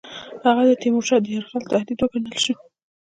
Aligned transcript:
هغه 0.45 0.63
د 0.69 0.71
تیمورشاه 0.81 1.21
د 1.23 1.27
یرغل 1.35 1.63
تهدید 1.71 1.99
وګڼل 2.01 2.35
شو. 2.43 2.53